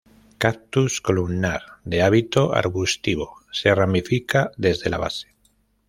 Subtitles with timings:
[0.39, 5.27] Cactus columnar de hábito arbustivo, se ramifica desde la base.